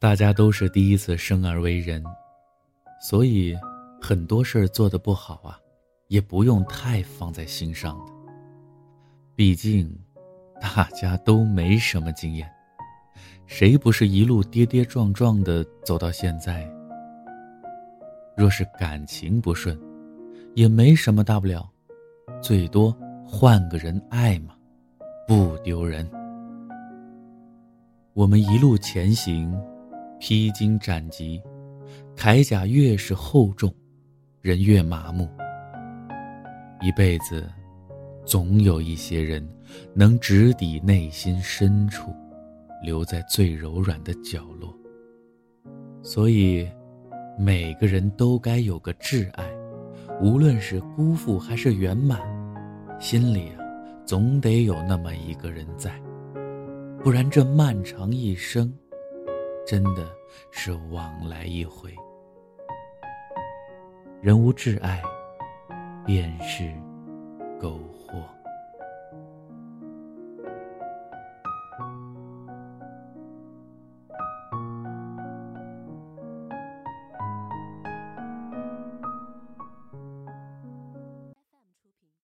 [0.00, 2.02] 大家都是第一次生而为人，
[3.02, 3.54] 所以
[4.00, 5.60] 很多事儿做的不好啊，
[6.08, 8.12] 也不用太放在心上的。
[9.36, 9.94] 毕竟，
[10.58, 12.50] 大家都没什么经验，
[13.44, 16.66] 谁不是一路跌跌撞撞的走到现在？
[18.34, 19.78] 若是感情不顺，
[20.54, 21.70] 也没什么大不了，
[22.40, 22.90] 最多
[23.22, 24.54] 换个人爱嘛，
[25.28, 26.10] 不丢人。
[28.14, 29.54] 我们一路前行，
[30.20, 31.40] 披荆斩棘，
[32.14, 33.74] 铠甲越是厚重，
[34.42, 35.26] 人越麻木。
[36.82, 37.48] 一辈子，
[38.26, 39.42] 总有一些人
[39.94, 42.14] 能直抵内心深处，
[42.82, 44.76] 留在最柔软的角落。
[46.02, 46.68] 所以，
[47.38, 49.50] 每个人都该有个挚爱，
[50.20, 52.20] 无论是辜负还是圆满，
[53.00, 53.64] 心里啊，
[54.04, 55.90] 总得有那么一个人在。
[57.02, 58.70] 不然，这漫长一生，
[59.70, 60.04] 真的
[60.50, 61.94] 是往来一回。
[64.20, 65.00] 人无挚爱，
[66.04, 66.74] 便是
[67.60, 68.39] 苟活。